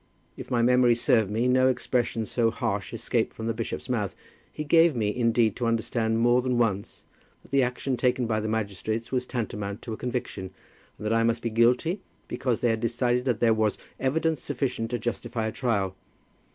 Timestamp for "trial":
15.51-15.95